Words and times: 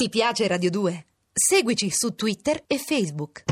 Ti 0.00 0.08
piace 0.10 0.46
Radio 0.46 0.70
2? 0.70 1.06
Seguici 1.32 1.90
su 1.90 2.14
Twitter 2.14 2.62
e 2.68 2.78
Facebook. 2.78 3.42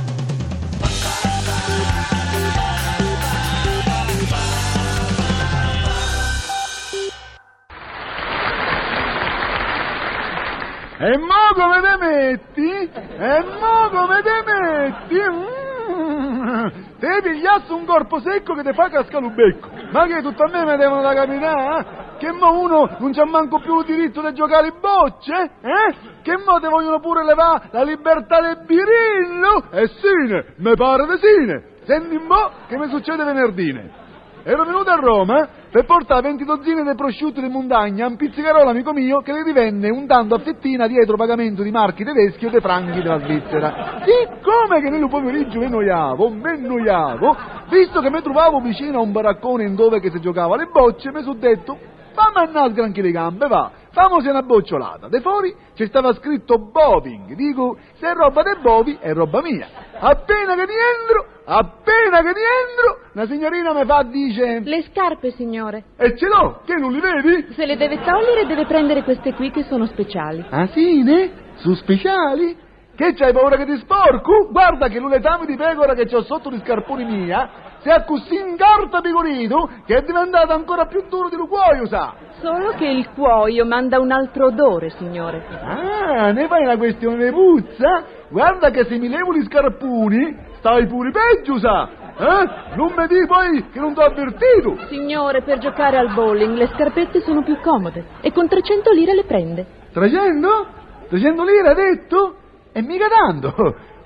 E 10.98 11.16
mo 11.18 11.52
come 11.54 11.80
te 11.80 11.96
metti? 11.98 12.70
E 12.70 13.44
mo 13.60 13.90
come 13.90 14.22
te 14.22 14.42
metti? 14.46 15.18
Mm. 15.18 16.66
Te 17.00 17.20
pigliassi 17.22 17.72
un 17.72 17.84
corpo 17.86 18.20
secco 18.20 18.54
che 18.54 18.62
ti 18.62 18.72
fa 18.72 18.88
cascare 18.88 19.24
un 19.26 19.34
becco. 19.34 19.68
Ma 19.90 20.06
che 20.06 20.22
tutto 20.22 20.44
a 20.44 20.48
me 20.48 20.64
mi 20.64 20.76
devono 20.76 21.02
da 21.02 21.12
camminare? 21.12 21.80
eh? 21.80 22.05
Che 22.18 22.32
mo 22.32 22.60
uno 22.60 22.96
non 22.98 23.12
c'ha 23.12 23.26
manco 23.26 23.58
più 23.58 23.78
il 23.80 23.84
diritto 23.84 24.22
di 24.22 24.32
giocare 24.32 24.68
in 24.68 24.74
bocce? 24.80 25.50
Eh? 25.60 25.94
Che 26.22 26.36
mo 26.44 26.58
te 26.58 26.68
vogliono 26.68 26.98
pure 26.98 27.24
levare 27.24 27.68
la 27.72 27.82
libertà 27.82 28.40
del 28.40 28.64
birillo? 28.64 29.70
E 29.70 29.88
sine, 29.88 30.54
me 30.56 30.74
pare 30.74 31.06
di 31.06 31.18
sine. 31.20 31.74
Senti 31.84 32.16
un 32.16 32.26
po' 32.26 32.50
che 32.66 32.78
mi 32.78 32.88
succede 32.88 33.22
venerdì. 33.22 34.04
Ero 34.48 34.64
venuto 34.64 34.90
a 34.90 34.94
Roma 34.94 35.48
per 35.70 35.84
portare 35.84 36.22
20 36.22 36.44
dozzine 36.44 36.84
di 36.84 36.94
prosciutti 36.94 37.40
di 37.40 37.48
montagna 37.48 38.06
a 38.06 38.08
un 38.08 38.16
pizzicarola 38.16 38.70
amico 38.70 38.92
mio 38.92 39.20
che 39.20 39.32
le 39.32 39.42
rivende 39.42 39.90
untando 39.90 40.36
a 40.36 40.38
fettina 40.38 40.86
dietro 40.86 41.16
pagamento 41.16 41.62
di 41.64 41.70
marchi 41.72 42.04
tedeschi 42.04 42.46
o 42.46 42.50
dei 42.50 42.60
franchi 42.60 43.02
della 43.02 43.18
Svizzera. 43.18 44.02
Siccome 44.04 44.80
che 44.80 44.88
nel 44.88 45.08
pomeriggio 45.08 45.58
mi 45.58 45.68
noiavo, 45.68 46.30
mi 46.30 46.60
noiavo, 46.60 47.36
visto 47.70 48.00
che 48.00 48.08
mi 48.08 48.22
trovavo 48.22 48.60
vicino 48.60 48.98
a 48.98 49.02
un 49.02 49.10
baraccone 49.10 49.64
in 49.64 49.74
dove 49.74 49.98
che 49.98 50.10
si 50.10 50.20
giocava 50.20 50.56
le 50.56 50.66
bocce, 50.66 51.10
mi 51.10 51.22
sono 51.22 51.34
detto, 51.34 51.76
fammi 52.16 52.48
annare 52.48 52.72
granchi 52.72 53.02
le 53.02 53.10
gambe, 53.10 53.46
va, 53.46 53.70
famosi 53.90 54.28
una 54.28 54.42
bocciolata. 54.42 55.08
De 55.08 55.20
fuori 55.20 55.54
ci 55.74 55.86
stava 55.86 56.14
scritto 56.14 56.58
Boving, 56.58 57.34
dico, 57.34 57.76
se 57.98 58.08
è 58.08 58.14
roba 58.14 58.42
dei 58.42 58.56
bovi 58.60 58.96
è 58.98 59.12
roba 59.12 59.42
mia. 59.42 59.68
Appena 59.98 60.54
che 60.54 60.64
rientro, 60.64 61.26
appena 61.44 62.22
che 62.22 62.32
rientro, 62.32 62.98
una 63.12 63.26
signorina 63.26 63.72
mi 63.74 63.84
fa, 63.84 64.02
dice... 64.02 64.60
Le 64.64 64.82
scarpe, 64.90 65.30
signore. 65.32 65.84
E 65.96 66.16
ce 66.16 66.26
l'ho, 66.26 66.62
che 66.64 66.74
non 66.74 66.92
li 66.92 67.00
vedi? 67.00 67.52
Se 67.54 67.66
le 67.66 67.76
deve 67.76 68.00
togliere 68.02 68.46
deve 68.46 68.66
prendere 68.66 69.04
queste 69.04 69.34
qui 69.34 69.50
che 69.50 69.64
sono 69.64 69.86
speciali. 69.86 70.44
Ah 70.48 70.66
sì, 70.68 71.02
ne? 71.02 71.44
Su 71.56 71.74
speciali? 71.74 72.64
Che 72.96 73.12
c'hai 73.12 73.32
paura 73.32 73.56
che 73.56 73.66
ti 73.66 73.76
sporco? 73.76 74.48
Guarda 74.50 74.88
che 74.88 74.98
l'uletame 74.98 75.44
di 75.44 75.54
pecora 75.54 75.92
che 75.92 76.06
c'ho 76.06 76.22
sotto 76.22 76.50
gli 76.50 76.58
scarponi 76.60 77.04
mia 77.04 77.46
si 77.80 77.90
è 77.90 78.04
così 78.06 78.34
incarta 78.36 79.02
pigorito 79.02 79.68
che 79.84 79.98
è 79.98 80.02
diventato 80.02 80.54
ancora 80.54 80.86
più 80.86 81.04
duro 81.06 81.28
di 81.28 81.36
lo 81.36 81.46
cuoio, 81.46 81.86
sa? 81.86 82.14
Solo 82.40 82.70
che 82.70 82.86
il 82.86 83.10
cuoio 83.14 83.66
manda 83.66 84.00
un 84.00 84.10
altro 84.12 84.46
odore, 84.46 84.88
signore. 84.90 85.44
Ah, 85.62 86.32
ne 86.32 86.46
fai 86.46 86.62
una 86.62 86.78
questione 86.78 87.26
di 87.26 87.30
puzza? 87.32 88.02
Guarda 88.30 88.70
che 88.70 88.86
se 88.86 88.96
mi 88.96 89.08
levo 89.08 89.34
gli 89.34 89.44
scarponi 89.44 90.34
stai 90.56 90.86
pure 90.86 91.10
peggio, 91.10 91.58
sa? 91.58 91.88
Eh? 92.18 92.76
Non 92.76 92.94
mi 92.96 93.06
dici 93.08 93.26
poi 93.26 93.68
che 93.70 93.78
non 93.78 93.92
t'ho 93.92 94.00
avvertito? 94.00 94.86
Signore, 94.88 95.42
per 95.42 95.58
giocare 95.58 95.98
al 95.98 96.14
bowling 96.14 96.56
le 96.56 96.68
scarpette 96.68 97.20
sono 97.20 97.42
più 97.42 97.60
comode 97.60 98.04
e 98.22 98.32
con 98.32 98.48
300 98.48 98.90
lire 98.92 99.14
le 99.14 99.24
prende. 99.24 99.66
300? 99.92 100.66
300 101.10 101.44
lire 101.44 101.68
hai 101.68 101.74
detto? 101.74 102.36
E 102.76 102.82
mica 102.82 103.06
tanto. 103.08 103.54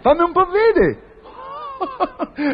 Fammi 0.01 0.23
un 0.23 0.31
po' 0.31 0.47
vedere. 0.47 1.09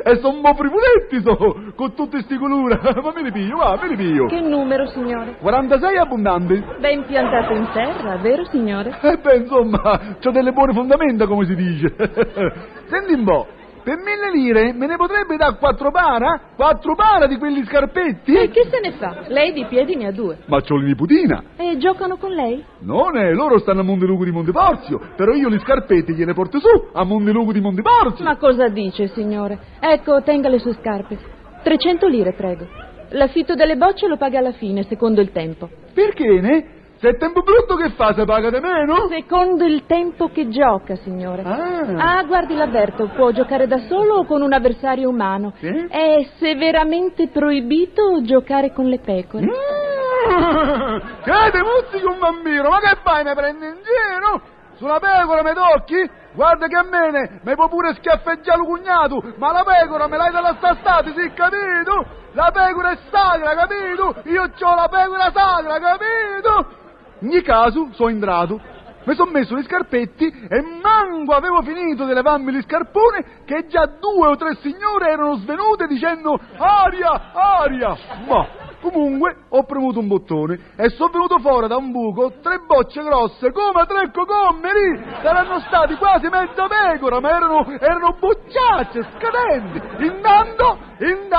e 0.03 0.17
sono 0.21 0.37
un 0.37 0.41
po' 0.41 0.55
frivoletti, 0.55 1.21
so, 1.21 1.73
con 1.75 1.93
tutti 1.95 2.23
sti 2.23 2.39
colori. 2.39 2.79
Ma 3.03 3.13
me 3.15 3.23
li 3.23 3.33
piglio, 3.33 3.59
va, 3.59 3.79
me 3.79 3.89
li 3.89 3.97
piglio. 3.97 4.25
Che 4.25 4.41
numero, 4.41 4.87
signore? 4.87 5.37
46 5.39 5.97
abbondanti. 5.99 6.65
Ben 6.79 7.05
piantato 7.05 7.53
in 7.53 7.69
terra, 7.71 8.17
vero, 8.17 8.47
signore? 8.47 8.99
E 9.03 9.19
beh, 9.19 9.37
insomma, 9.37 10.17
c'ho 10.19 10.31
delle 10.31 10.53
buone 10.53 10.73
fondamenta, 10.73 11.27
come 11.27 11.45
si 11.45 11.55
dice. 11.55 11.95
Senti 12.89 13.13
un 13.13 13.25
po', 13.25 13.47
per 13.87 13.99
mille 13.99 14.33
lire 14.33 14.73
me 14.73 14.89
ne 14.89 14.97
potrebbe 14.97 15.37
dare 15.37 15.59
quattro 15.61 15.93
para? 15.93 16.41
Quattro 16.57 16.97
para 16.97 17.29
di 17.29 17.37
quelli 17.37 17.65
scarpetti? 17.65 18.35
E 18.35 18.51
che 18.51 18.67
se 18.69 18.81
ne 18.81 18.97
fa? 18.99 19.27
Lei 19.29 19.53
di 19.53 19.65
piedi 19.67 19.95
ne 19.95 20.09
ha 20.09 20.11
due. 20.11 20.39
Ma 20.47 20.61
c'ho 20.61 20.77
nipotina. 20.79 21.41
E 21.55 21.77
giocano 21.79 22.17
con 22.17 22.33
lei? 22.33 22.65
Non 22.81 23.17
è, 23.17 23.31
loro 23.31 23.61
stanno 23.61 23.83
a 23.83 23.85
Montelugo 23.85 24.25
di 24.25 24.33
Monteporzio, 24.33 25.01
però 25.15 25.35
io 25.35 25.49
gli 25.49 25.61
scarpetti 25.61 26.15
gliene 26.15 26.35
porto 26.35 26.59
su 26.59 26.67
a 26.95 27.05
Montelugo 27.05 27.53
di 27.53 27.61
Monteporzio. 27.61 28.25
Ma 28.25 28.37
cosa 28.39 28.67
dice, 28.67 29.07
signore? 29.07 29.57
Ecco, 29.79 30.21
tenga 30.23 30.49
le 30.49 30.59
sue 30.59 30.75
scarpe. 30.81 31.17
300 31.63 32.09
lire, 32.09 32.33
prego. 32.33 32.67
L'affitto 33.11 33.55
delle 33.55 33.77
bocce 33.77 34.09
lo 34.09 34.17
paga 34.17 34.41
alla 34.41 34.51
fine, 34.51 34.83
secondo 34.83 35.21
il 35.21 35.31
tempo. 35.31 35.69
Perché, 35.95 36.41
ne? 36.41 36.76
Se 36.99 37.09
è 37.11 37.17
tempo 37.19 37.43
brutto 37.43 37.77
che 37.77 37.91
fa, 37.91 38.15
se 38.15 38.25
paga 38.25 38.49
di 38.49 38.59
meno? 38.59 39.07
Secondo 39.09 39.65
il 39.65 39.85
tempo 39.85 40.29
che 40.29 40.49
gioca, 40.49 40.97
signore. 40.97 41.43
Ah. 41.43 42.19
Ah, 42.19 42.23
guardi, 42.25 42.55
l'avverto, 42.55 43.09
può 43.15 43.33
giocare 43.33 43.67
da 43.67 43.79
solo 43.87 44.21
o 44.21 44.25
con 44.25 44.41
un 44.41 44.53
avversario 44.53 45.11
umano. 45.11 45.53
Sì? 45.59 45.69
È 45.69 46.27
severamente 46.39 47.29
proibito 47.29 48.23
giocare 48.23 48.73
con 48.73 48.87
le 48.87 48.99
pecore. 48.99 49.45
Mm. 49.45 50.99
Che 51.23 51.51
te 51.51 51.61
muzzichi 51.63 52.05
un 52.07 52.19
bambino, 52.19 52.69
ma 52.71 52.79
che 52.81 52.97
fai, 53.03 53.25
mi 53.25 53.35
prendi 53.35 53.67
in 53.67 53.75
giro? 53.75 54.41
Sulla 54.77 54.99
pecora 54.99 55.43
mi 55.43 55.53
tocchi? 55.53 56.11
Guarda 56.33 56.67
che 56.67 56.77
a 56.77 56.83
me 56.83 57.11
ne- 57.11 57.41
mi 57.43 57.55
può 57.55 57.69
pure 57.69 57.95
schiaffeggiare 57.95 58.61
il 58.61 58.67
cugnato, 58.67 59.23
ma 59.37 59.53
la 59.53 59.65
pecora 59.65 60.07
me 60.07 60.17
l'hai 60.17 60.33
dalla 60.33 60.55
stastata, 60.57 61.13
sì, 61.13 61.31
capito? 61.35 62.07
La 62.33 62.51
pecora 62.53 62.91
è 62.91 62.99
sacra, 63.11 63.55
capito? 63.55 64.15
Io 64.25 64.43
ho 64.43 64.75
la 64.75 64.89
pecora 64.89 65.31
sacra, 65.33 65.79
capito? 65.79 66.85
In 67.21 67.29
ogni 67.29 67.43
caso, 67.43 67.89
sono 67.93 68.11
entrato. 68.11 68.61
Mi 69.05 69.15
sono 69.15 69.31
messo 69.31 69.57
gli 69.57 69.63
scarpetti 69.63 70.27
e 70.27 70.63
manco 70.83 71.33
avevo 71.33 71.63
finito 71.63 72.05
di 72.07 72.13
levarmi 72.13 72.53
gli 72.53 72.61
scarponi 72.63 73.25
che 73.45 73.67
già 73.69 73.87
due 73.87 74.27
o 74.27 74.35
tre 74.37 74.57
signore 74.57 75.11
erano 75.13 75.37
svenute 75.37 75.87
dicendo 75.87 76.37
aria, 76.57 77.33
aria. 77.33 77.97
Ma 78.27 78.49
comunque 78.81 79.45
ho 79.49 79.63
premuto 79.63 80.01
un 80.01 80.09
bottone 80.09 80.59
e 80.77 80.89
sono 80.89 81.11
venuto 81.13 81.39
fuori 81.39 81.69
da 81.69 81.77
un 81.77 81.93
buco 81.93 82.33
tre 82.43 82.59
bocce 82.67 83.01
grosse 83.05 83.53
come 83.53 83.87
tre 83.87 84.11
cocommeri. 84.11 85.05
Saranno 85.23 85.61
stati 85.61 85.95
quasi 85.95 86.27
mezza 86.27 86.67
pecora, 86.67 87.21
ma 87.21 87.29
erano, 87.29 87.65
erano 87.79 88.17
bocciacce 88.19 89.07
scadenti. 89.15 90.05
Intanto, 90.05 90.76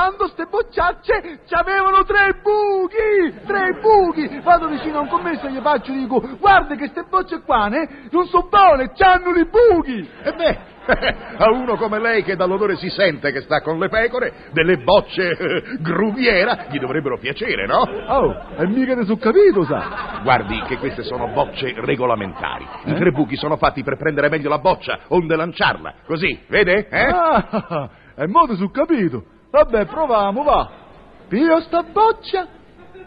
intanto 0.08 0.28
ste 0.28 0.46
bocciacce 0.46 1.42
c'avevano 1.48 2.04
tre 2.06 2.40
buchi, 2.42 3.46
tre 3.46 3.78
buchi. 3.82 4.40
Vado 4.42 4.68
vicino 4.68 5.00
a 5.00 5.02
un 5.02 5.08
commesso 5.10 5.48
e 5.48 5.52
gli 5.52 5.60
faccio 5.60 5.92
dico 5.92 6.22
guarda 6.40 6.76
che 6.76 6.88
ste 6.88 7.04
bocce 7.10 7.42
qua 7.42 7.68
ne, 7.68 8.08
non 8.10 8.26
sono 8.28 8.48
buone, 8.50 8.92
c'hanno 8.94 9.32
i 9.32 9.46
buchi. 9.46 10.10
E 10.24 10.32
beh, 10.32 10.58
a 11.38 11.52
uno 11.52 11.76
come 11.76 12.00
lei 12.00 12.24
che 12.24 12.38
dall'odore 12.38 12.78
si 12.78 12.90
sente 12.90 13.34
che 13.34 13.42
sta 13.42 13.62
con 13.62 13.80
le 13.80 13.90
pecore, 13.90 14.32
delle 14.54 14.78
bocce 14.78 15.30
eh, 15.32 15.64
gruviera 15.80 16.68
gli 16.70 16.80
dovrebbero 16.80 17.18
piacere, 17.18 17.66
no? 17.66 17.82
Oh, 18.08 18.34
e 18.58 18.66
mica 18.68 18.96
ne 18.96 19.04
sono 19.04 19.18
capito, 19.18 19.66
sa. 19.66 20.22
Guardi 20.24 20.62
che 20.68 20.78
queste 20.78 21.04
sono 21.04 21.28
bocce 21.34 21.74
regolamentari. 21.76 22.66
I 22.86 22.92
Eh? 22.92 22.96
tre 22.96 23.12
buchi 23.12 23.36
sono 23.36 23.58
fatti 23.58 23.84
per 23.84 23.98
prendere 23.98 24.30
meglio 24.30 24.48
la 24.48 24.60
boccia, 24.60 25.00
onde 25.10 25.36
lanciarla. 25.36 25.94
Così, 26.06 26.46
vede? 26.48 26.88
Eh? 26.88 27.08
Ah, 27.10 27.90
e 28.16 28.28
mo 28.28 28.48
te 28.48 28.56
sono 28.56 28.70
capito. 28.70 29.36
Vabbè, 29.50 29.86
proviamo, 29.86 30.44
va. 30.44 30.70
Pio 31.28 31.60
sta 31.62 31.84
boccia, 31.84 32.48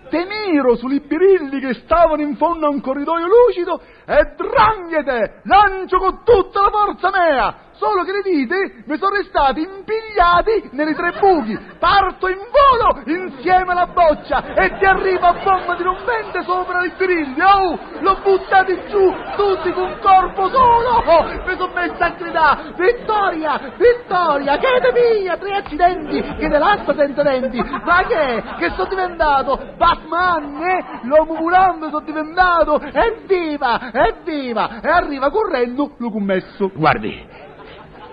te 0.08 0.26
miro 0.26 0.76
sui 0.76 1.00
birilli 1.00 1.60
che 1.60 1.74
stavano 1.74 2.22
in 2.22 2.36
fondo 2.36 2.66
a 2.66 2.70
un 2.70 2.80
corridoio 2.80 3.26
lucido 3.26 3.80
e 4.04 4.34
dranghete, 4.36 5.40
lancio 5.44 5.98
con 5.98 6.22
tutta 6.24 6.60
la 6.62 6.70
forza 6.70 7.10
mea. 7.10 7.56
Solo 7.80 8.04
che 8.04 8.12
le 8.12 8.20
dite 8.20 8.84
mi 8.84 8.98
sono 8.98 9.16
restati 9.16 9.62
impigliati 9.62 10.68
nei 10.72 10.94
tre 10.94 11.12
buchi. 11.18 11.58
Parto 11.78 12.28
in 12.28 12.36
volo 12.36 13.00
insieme 13.06 13.72
alla 13.72 13.86
boccia 13.86 14.52
e 14.52 14.76
ti 14.76 14.84
arriva 14.84 15.28
a 15.28 15.42
bomba 15.42 15.74
di 15.76 15.82
rompente 15.82 16.42
sopra 16.42 16.84
i 16.84 16.92
birilli. 16.98 17.40
Oh, 17.40 17.78
l'ho 18.00 18.18
buttati 18.22 18.78
giù 18.90 19.10
tutti 19.34 19.72
con 19.72 19.96
corpo 20.02 20.50
solo. 20.50 20.90
Oh, 21.06 21.24
mi 21.24 21.56
sono 21.56 21.72
messa 21.72 22.04
a 22.04 22.10
gridare 22.10 22.74
vittoria, 22.76 23.72
vittoria, 23.78 24.58
che 24.58 24.80
te 24.82 24.92
mia, 24.92 25.38
tre 25.38 25.56
accidenti, 25.56 26.20
che 26.20 26.48
te 26.50 26.58
lascia 26.58 26.94
senza 26.94 27.22
denti. 27.22 27.62
Ma 27.62 28.04
che? 28.04 28.42
Che 28.58 28.70
sono 28.76 28.88
diventato 28.90 29.58
Batman, 29.78 30.62
eh? 30.62 31.00
L'uomo 31.04 31.34
volante 31.36 31.88
sono 31.88 32.04
diventato. 32.04 32.78
Evviva, 32.78 33.90
evviva. 33.90 34.82
E 34.82 34.88
arriva 34.90 35.30
correndo 35.30 35.94
lo 35.96 36.10
commesso. 36.10 36.70
Guardi. 36.74 37.39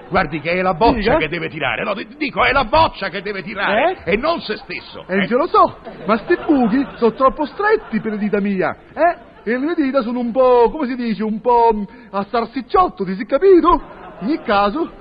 Guardi 0.10 0.40
che 0.40 0.52
è 0.52 0.62
la 0.62 0.74
boccia 0.74 1.00
Dica? 1.00 1.18
che 1.18 1.28
deve 1.28 1.50
tirare. 1.50 1.84
No, 1.84 1.94
di- 1.94 2.08
dico, 2.18 2.44
è 2.44 2.52
la 2.52 2.64
boccia 2.64 3.10
che 3.10 3.22
deve 3.22 3.44
tirare. 3.44 4.04
E 4.06 4.16
non 4.16 4.40
se 4.40 4.56
stesso. 4.58 5.04
E 5.08 5.24
eh? 5.24 5.28
ce 5.28 5.36
lo 5.36 5.48
so, 5.48 5.78
ma 6.06 6.18
sti 6.18 6.38
buchi 6.46 6.88
sono 6.96 7.14
troppo 7.14 7.46
stretti 7.46 8.00
per 8.00 8.14
le 8.14 8.18
dita 8.18 8.40
mia, 8.40 8.76
eh? 8.94 9.26
E 9.44 9.52
le 9.52 9.60
mie 9.60 9.76
dita 9.76 10.02
sono 10.02 10.20
un 10.20 10.32
po', 10.32 10.70
come 10.70 10.88
si 10.88 10.96
dice, 10.96 11.24
un 11.24 11.40
po' 11.42 11.86
a 12.12 12.26
sarsicciotto, 12.30 13.04
ti 13.06 13.16
si 13.16 13.26
capito? 13.26 13.82
In 14.20 14.28
ogni 14.28 14.42
caso, 14.42 14.92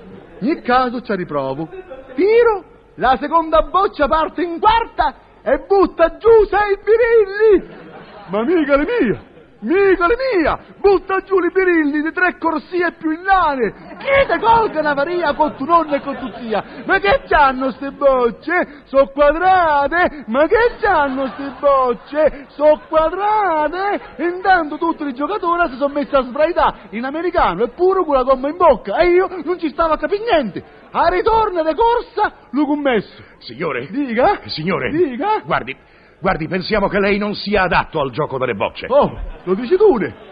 in 0.40 0.50
ogni 0.50 0.62
caso 0.62 1.00
ci 1.00 1.14
riprovo. 1.14 1.68
Tiro, 2.14 2.64
la 2.96 3.16
seconda 3.20 3.62
boccia 3.62 4.06
parte 4.08 4.42
in 4.42 4.60
quarta 4.60 5.14
e 5.42 5.64
butta 5.66 6.16
giù 6.16 6.44
sei 6.48 6.78
birilli! 6.82 7.84
Ma 8.28 8.42
mica 8.44 8.76
le 8.76 8.84
mie! 8.84 9.34
Micoli 9.60 10.14
mia, 10.34 10.58
butta 10.78 11.20
giù 11.20 11.36
i 11.38 11.50
birilli 11.50 12.02
di 12.02 12.12
tre 12.12 12.36
corsie 12.38 12.92
più 12.92 13.10
in 13.10 13.22
lane. 13.22 13.96
Chi 13.98 14.26
te 14.26 14.38
colga 14.38 14.80
una 14.80 14.92
varia 14.92 15.32
con 15.34 15.54
tu 15.56 15.64
nonna 15.64 15.96
e 15.96 16.00
con 16.00 16.16
tu 16.18 16.30
zia? 16.38 16.62
Ma 16.84 16.98
che 16.98 17.22
c'hanno 17.26 17.70
ste 17.70 17.90
bocce? 17.90 18.82
So 18.84 19.06
quadrate? 19.14 20.24
Ma 20.26 20.46
che 20.46 20.76
c'hanno 20.78 21.26
ste 21.28 21.54
bocce? 21.58 22.46
So 22.48 22.82
quadrate? 22.88 24.00
Intanto 24.18 24.76
tutti 24.76 25.04
i 25.04 25.14
giocatori 25.14 25.70
si 25.70 25.76
sono 25.76 25.94
messi 25.94 26.14
a 26.14 26.22
sbraitare 26.22 26.88
in 26.90 27.04
americano 27.04 27.64
e 27.64 27.68
pure 27.68 28.04
con 28.04 28.14
la 28.14 28.24
gomma 28.24 28.48
in 28.48 28.56
bocca 28.56 28.96
e 28.96 29.08
io 29.08 29.26
non 29.42 29.58
ci 29.58 29.70
stavo 29.70 29.94
a 29.94 29.98
capire 29.98 30.22
niente. 30.22 30.62
A 30.90 31.08
ritorno 31.08 31.62
di 31.62 31.74
corsa, 31.74 32.32
l'ho 32.50 32.66
commesso. 32.66 33.22
Signore? 33.38 33.86
Dica? 33.90 34.40
Signore? 34.46 34.90
Dica? 34.90 35.40
Guardi, 35.44 35.76
guardi, 36.20 36.48
pensiamo 36.48 36.88
che 36.88 36.98
lei 36.98 37.18
non 37.18 37.34
sia 37.34 37.62
adatto 37.62 38.00
al 38.00 38.10
gioco 38.10 38.38
delle 38.38 38.54
bocce. 38.54 38.86
Oh, 38.88 39.18
lo 39.44 39.54
dici 39.54 39.76
tu? 39.76 39.84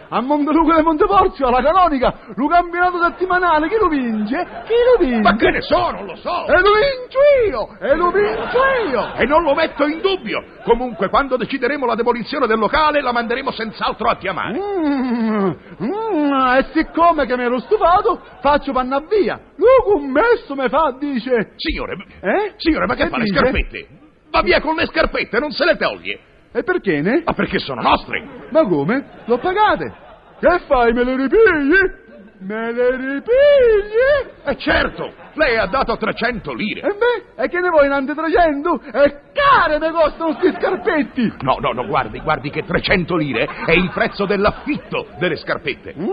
A 0.09 0.21
Monteluca 0.21 0.75
di 0.75 0.83
Monteporzio, 0.83 1.47
alla 1.47 1.63
canonica, 1.63 2.13
lo 2.35 2.47
campionato 2.47 3.01
settimanale, 3.01 3.67
chi 3.67 3.75
lo 3.79 3.87
vince? 3.87 4.45
Chi 4.65 4.73
lo 4.73 5.03
vince? 5.03 5.21
Ma 5.21 5.35
che 5.35 5.49
ne 5.49 5.61
so, 5.61 5.89
non 5.89 6.05
lo 6.05 6.15
so. 6.15 6.45
E 6.45 6.59
lo 6.59 6.73
vincio 6.73 7.19
io! 7.47 7.77
E 7.79 7.95
lo 7.95 8.11
vincio 8.11 8.59
io! 8.89 9.13
E 9.15 9.25
non 9.25 9.41
lo 9.41 9.55
metto 9.55 9.85
in 9.87 10.01
dubbio. 10.01 10.43
Comunque, 10.63 11.09
quando 11.09 11.37
decideremo 11.37 11.85
la 11.87 11.95
demolizione 11.95 12.45
del 12.45 12.59
locale, 12.59 13.01
la 13.01 13.11
manderemo 13.11 13.49
senz'altro 13.51 14.07
a 14.07 14.15
chiamare. 14.17 14.59
Mm, 14.59 15.51
mm, 15.81 16.33
e 16.57 16.65
siccome 16.73 17.25
che 17.25 17.35
mi 17.35 17.43
ero 17.43 17.59
stufato, 17.59 18.21
faccio 18.41 18.71
panna 18.73 18.99
via. 18.99 19.39
Lo 19.55 19.83
commesso 19.91 20.55
mi 20.55 20.69
fa, 20.69 20.95
dice... 20.99 21.53
Signore, 21.55 21.95
Eh? 22.21 22.53
signore, 22.57 22.85
ma 22.85 22.93
che, 22.93 23.03
Che 23.05 23.09
fa 23.09 23.17
le 23.17 23.23
dice? 23.23 23.39
scarpette? 23.39 23.87
Va 24.35 24.41
via 24.41 24.59
con 24.59 24.75
le 24.75 24.85
scarpette, 24.87 25.39
non 25.39 25.51
se 25.51 25.63
le 25.63 25.77
toglie. 25.77 26.19
E 26.51 26.61
perché 26.61 26.99
ne? 26.99 27.21
Ma 27.23 27.31
perché 27.31 27.57
sono 27.57 27.81
nostre? 27.81 28.21
Ma 28.49 28.67
come? 28.67 29.21
L'ho 29.23 29.37
pagate? 29.37 29.93
Che 30.41 30.59
fai, 30.67 30.91
me 30.91 31.05
le 31.05 31.15
ripigli? 31.15 32.03
Me 32.39 32.73
le 32.73 32.97
ripigli? 32.97 34.33
E 34.43 34.57
certo, 34.57 35.13
lei 35.35 35.55
ha 35.55 35.67
dato 35.67 35.95
300 35.95 36.53
lire. 36.53 36.81
E 36.81 36.95
beh, 36.97 37.43
e 37.43 37.47
che 37.47 37.61
ne 37.61 37.69
vuoi 37.69 37.85
in 37.85 37.93
ante 37.93 38.13
300? 38.13 38.81
E 38.91 39.19
care 39.31 39.79
mi 39.79 39.89
costano 39.91 40.33
sti 40.33 40.51
scarpetti! 40.59 41.33
No, 41.39 41.55
no, 41.61 41.71
no, 41.71 41.85
guardi, 41.85 42.19
guardi 42.19 42.49
che 42.49 42.65
300 42.65 43.15
lire 43.15 43.47
è 43.65 43.71
il 43.71 43.89
prezzo 43.93 44.25
dell'affitto 44.25 45.07
delle 45.17 45.37
scarpette. 45.37 45.93
Mmm, 45.95 46.11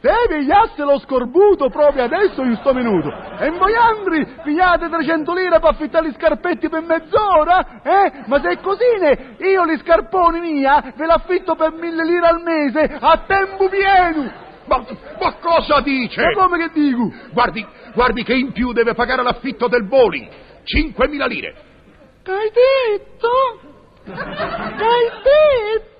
te 0.00 0.14
pigliasse 0.28 0.82
lo 0.82 0.98
scorbuto 1.00 1.68
proprio 1.68 2.04
adesso 2.04 2.42
in 2.42 2.56
sto 2.56 2.72
minuto. 2.74 3.08
E 3.38 3.50
voi 3.50 3.74
andri 3.74 4.26
pigliate 4.42 4.88
300 4.88 5.34
lire 5.34 5.58
per 5.58 5.70
affittare 5.70 6.08
gli 6.08 6.14
scarpetti 6.14 6.68
per 6.68 6.82
mezz'ora? 6.82 7.82
Eh? 7.82 8.12
Ma 8.26 8.40
se 8.40 8.50
è 8.50 8.60
così, 8.60 8.84
ne, 9.00 9.36
io 9.38 9.64
gli 9.66 9.78
scarponi 9.78 10.40
mia 10.40 10.92
ve 10.94 11.06
l'affitto 11.06 11.54
per 11.54 11.72
mille 11.72 12.04
lire 12.04 12.26
al 12.26 12.42
mese 12.42 12.96
a 13.00 13.22
tempo 13.26 13.68
pieno. 13.68 14.30
Ma, 14.66 14.84
ma 15.20 15.34
cosa 15.40 15.80
dice? 15.80 16.22
Ma 16.22 16.32
come 16.34 16.58
che 16.58 16.70
dico? 16.72 17.12
Guardi, 17.32 17.66
guardi 17.94 18.22
che 18.22 18.34
in 18.34 18.52
più 18.52 18.72
deve 18.72 18.94
pagare 18.94 19.22
l'affitto 19.22 19.68
del 19.68 19.86
bowling. 19.86 20.28
5.000 20.64 21.26
lire. 21.26 21.54
Che 22.22 22.30
hai 22.30 22.50
detto? 22.52 23.28
Che 24.04 24.12
hai 24.12 25.10
detto? 25.22 25.91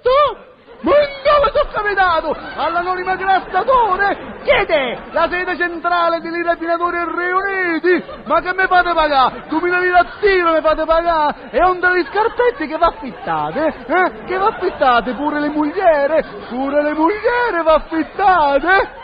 Capitato? 2.12 2.36
All'anonima 2.56 3.16
grastatore? 3.16 4.40
Chiede 4.42 4.98
la 5.12 5.28
sede 5.30 5.56
centrale 5.56 6.20
dei 6.20 6.42
rapinatori 6.42 6.98
riuniti? 6.98 8.04
Ma 8.26 8.40
che 8.40 8.52
mi 8.54 8.66
fate 8.66 8.92
pagare? 8.92 9.44
2000 9.48 9.78
lire 9.78 9.96
a 9.96 10.06
tiro 10.20 10.52
mi 10.52 10.60
fate 10.60 10.84
pagare? 10.84 11.50
E 11.50 11.62
onde 11.64 11.88
le 11.88 12.04
scarpette 12.04 12.66
che 12.66 12.76
va 12.76 12.88
affittate? 12.88 13.66
Eh? 13.86 14.24
Che 14.26 14.36
va 14.36 14.46
affittate? 14.46 15.14
Pure 15.14 15.40
le 15.40 15.48
mogliere? 15.48 16.24
Pure 16.50 16.82
le 16.82 16.92
mogliere 16.92 17.62
va 17.62 17.74
affittate? 17.74 19.00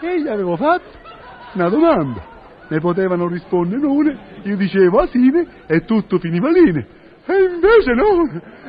E 0.00 0.20
gli 0.20 0.28
avevo 0.28 0.56
fatto 0.56 1.04
una 1.52 1.68
domanda. 1.68 2.34
Ne 2.68 2.80
potevano 2.80 3.28
rispondere 3.28 3.80
non, 3.80 4.18
io 4.42 4.56
dicevo 4.56 5.00
asine 5.00 5.46
e 5.66 5.84
tutto 5.84 6.18
finiva 6.18 6.48
line. 6.50 6.86
E 7.26 7.42
invece 7.42 7.92
no, 7.92 8.22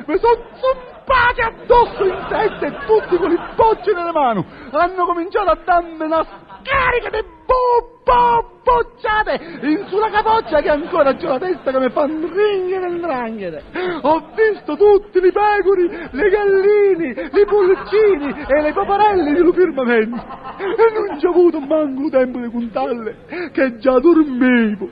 mi 0.06 0.18
sono 0.18 0.96
zompati 1.08 1.40
addosso 1.40 2.04
in 2.04 2.26
testa 2.28 2.66
e 2.66 2.86
tutti 2.86 3.16
con 3.16 3.32
i 3.32 3.38
bocci 3.56 3.92
nelle 3.92 4.12
mani. 4.12 4.44
Hanno 4.70 5.06
cominciato 5.06 5.50
a 5.50 5.58
darmi 5.64 6.04
una 6.04 6.24
scarica 6.24 7.08
di 7.10 7.24
bo, 7.46 8.02
bo, 8.04 8.60
bocciate 8.62 9.40
in 9.62 9.86
sulla 9.88 10.10
capoccia 10.10 10.60
che 10.60 10.68
ancora 10.68 11.14
c'ho 11.14 11.28
la 11.28 11.38
testa 11.38 11.72
che 11.72 11.78
mi 11.78 11.90
fa 11.90 12.04
ringhere 12.04 12.86
e 12.86 12.90
ndranghete. 12.90 13.62
Ho 14.02 14.30
visto 14.34 14.76
tutti 14.76 15.18
i 15.18 15.32
pecori, 15.32 15.88
le 16.10 16.28
galline, 16.28 17.30
i 17.32 17.46
pulcini 17.46 18.44
e 18.46 18.60
le 18.60 18.72
paparelle 18.72 19.42
di 19.42 19.52
firmamento. 19.52 20.22
E 20.58 20.92
non 20.92 21.18
ci 21.18 21.26
ho 21.26 21.30
avuto 21.30 21.60
manco 21.60 22.10
tempo 22.10 22.38
di 22.38 22.50
contarle, 22.50 23.50
che 23.52 23.78
già 23.78 23.98
dormivo. 23.98 24.90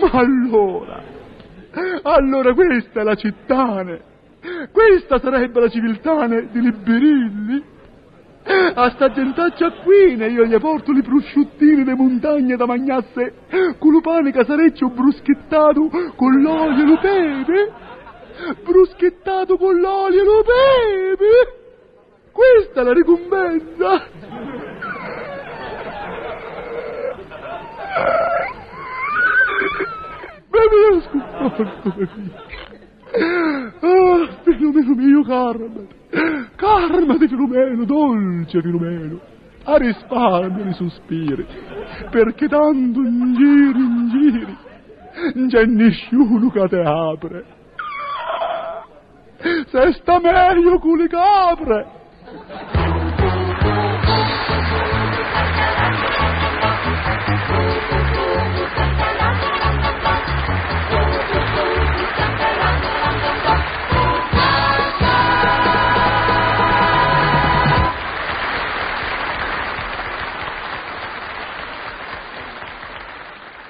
Ma 0.00 0.10
allora, 0.12 1.02
allora 2.02 2.52
questa 2.54 3.00
è 3.00 3.04
la 3.04 3.14
cittane. 3.14 4.07
Questa 4.72 5.18
sarebbe 5.18 5.60
la 5.60 5.68
civiltane 5.68 6.48
di 6.50 6.60
Liberilli. 6.60 7.76
A 8.74 8.90
sta 8.90 9.10
gentaccia 9.10 9.70
qui 9.82 10.14
io 10.14 10.46
gli 10.46 10.58
porto 10.58 10.92
i 10.92 11.02
prosciuttini 11.02 11.84
de 11.84 11.94
montagne 11.94 12.56
da 12.56 12.64
magnasse 12.64 13.34
con 13.78 13.92
lo 13.92 14.00
pane 14.00 14.32
casareccio 14.32 14.88
bruschettato 14.88 15.90
con 16.16 16.40
l'olio 16.40 16.82
e 16.82 16.86
lo 16.86 16.98
pepe. 16.98 17.72
Bruschettato 18.64 19.58
con 19.58 19.78
l'olio 19.78 20.22
e 20.22 20.24
lo 20.24 20.42
pepe. 20.42 21.58
Questa 22.32 22.80
è 22.80 22.84
la 22.84 22.92
ricompensa. 22.92 24.06
Me 30.50 30.90
lo 30.90 31.00
sconforto 31.00 31.94
mio, 35.18 35.22
carmati. 35.24 35.96
Carmati, 36.56 37.28
Filomeno, 37.28 37.84
dolce 37.84 38.60
Filomeno. 38.60 39.20
A 39.64 39.76
risparmio 39.76 40.64
i 40.64 40.72
sospiri, 40.72 41.46
perché 42.10 42.48
tanto 42.48 43.00
in 43.00 43.34
giri, 43.34 43.78
in 43.78 44.08
giri, 44.08 44.56
non 45.34 45.48
c'è 45.48 45.64
nessuno 45.66 46.48
che 46.50 46.68
te 46.68 46.80
apre. 46.80 47.44
Se 49.66 49.92
sta 49.92 50.20
meglio 50.20 50.78
con 50.78 50.96
le 50.96 51.08
capre. 51.08 51.86